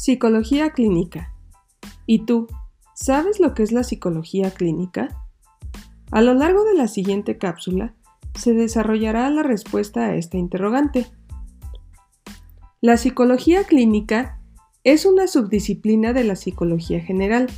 Psicología 0.00 0.70
clínica. 0.70 1.34
¿Y 2.06 2.24
tú, 2.24 2.46
sabes 2.94 3.38
lo 3.38 3.52
que 3.52 3.62
es 3.62 3.70
la 3.70 3.84
psicología 3.84 4.50
clínica? 4.50 5.26
A 6.10 6.22
lo 6.22 6.32
largo 6.32 6.64
de 6.64 6.72
la 6.72 6.88
siguiente 6.88 7.36
cápsula 7.36 7.92
se 8.34 8.54
desarrollará 8.54 9.28
la 9.28 9.42
respuesta 9.42 10.06
a 10.06 10.14
esta 10.14 10.38
interrogante. 10.38 11.06
La 12.80 12.96
psicología 12.96 13.64
clínica 13.64 14.40
es 14.84 15.04
una 15.04 15.26
subdisciplina 15.26 16.14
de 16.14 16.24
la 16.24 16.34
psicología 16.34 17.00
general. 17.00 17.48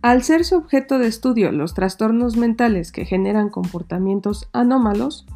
Al 0.00 0.22
ser 0.22 0.44
su 0.44 0.54
objeto 0.54 1.00
de 1.00 1.08
estudio 1.08 1.50
los 1.50 1.74
trastornos 1.74 2.36
mentales 2.36 2.92
que 2.92 3.04
generan 3.04 3.50
comportamientos 3.50 4.48
anómalos, 4.52 5.26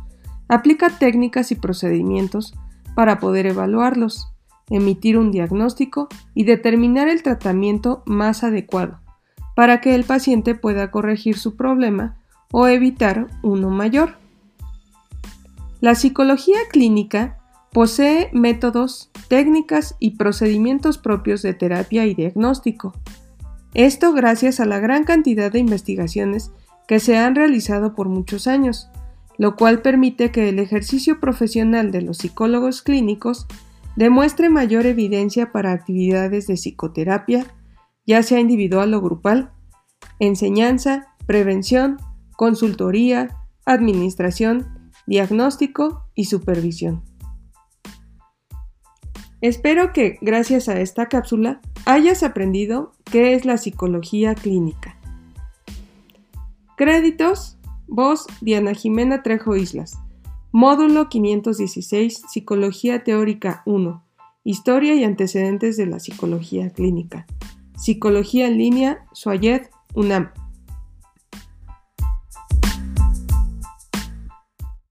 aplica 0.46 0.88
técnicas 1.00 1.50
y 1.50 1.56
procedimientos 1.56 2.54
para 2.94 3.18
poder 3.18 3.46
evaluarlos 3.46 4.28
emitir 4.70 5.18
un 5.18 5.30
diagnóstico 5.30 6.08
y 6.34 6.44
determinar 6.44 7.08
el 7.08 7.22
tratamiento 7.22 8.02
más 8.06 8.44
adecuado 8.44 9.00
para 9.54 9.80
que 9.80 9.94
el 9.94 10.04
paciente 10.04 10.54
pueda 10.54 10.90
corregir 10.90 11.36
su 11.36 11.56
problema 11.56 12.16
o 12.52 12.68
evitar 12.68 13.26
uno 13.42 13.70
mayor. 13.70 14.14
La 15.80 15.94
psicología 15.94 16.58
clínica 16.70 17.38
posee 17.72 18.30
métodos, 18.32 19.10
técnicas 19.28 19.96
y 19.98 20.12
procedimientos 20.12 20.98
propios 20.98 21.42
de 21.42 21.54
terapia 21.54 22.06
y 22.06 22.14
diagnóstico. 22.14 22.94
Esto 23.74 24.12
gracias 24.12 24.60
a 24.60 24.64
la 24.64 24.78
gran 24.78 25.04
cantidad 25.04 25.52
de 25.52 25.58
investigaciones 25.58 26.50
que 26.86 27.00
se 27.00 27.18
han 27.18 27.34
realizado 27.34 27.94
por 27.94 28.08
muchos 28.08 28.46
años, 28.46 28.88
lo 29.36 29.56
cual 29.56 29.82
permite 29.82 30.32
que 30.32 30.48
el 30.48 30.58
ejercicio 30.58 31.20
profesional 31.20 31.90
de 31.90 32.02
los 32.02 32.18
psicólogos 32.18 32.82
clínicos 32.82 33.46
demuestre 33.98 34.48
mayor 34.48 34.86
evidencia 34.86 35.50
para 35.50 35.72
actividades 35.72 36.46
de 36.46 36.54
psicoterapia, 36.54 37.44
ya 38.06 38.22
sea 38.22 38.38
individual 38.38 38.94
o 38.94 39.00
grupal, 39.00 39.50
enseñanza, 40.20 41.16
prevención, 41.26 41.96
consultoría, 42.36 43.36
administración, 43.66 44.92
diagnóstico 45.08 46.04
y 46.14 46.26
supervisión. 46.26 47.02
Espero 49.40 49.92
que, 49.92 50.18
gracias 50.20 50.68
a 50.68 50.78
esta 50.78 51.06
cápsula, 51.06 51.60
hayas 51.84 52.22
aprendido 52.22 52.92
qué 53.02 53.34
es 53.34 53.44
la 53.44 53.56
psicología 53.56 54.36
clínica. 54.36 54.96
Créditos, 56.76 57.58
voz 57.88 58.26
Diana 58.40 58.74
Jimena 58.74 59.24
Trejo 59.24 59.56
Islas. 59.56 59.98
Módulo 60.50 61.10
516, 61.10 62.22
Psicología 62.26 63.04
Teórica 63.04 63.62
1. 63.66 64.02
Historia 64.44 64.94
y 64.94 65.04
antecedentes 65.04 65.76
de 65.76 65.84
la 65.84 66.00
psicología 66.00 66.70
clínica. 66.70 67.26
Psicología 67.76 68.48
en 68.48 68.56
línea, 68.56 69.06
Suayed, 69.12 69.66
UNAM. 69.94 70.30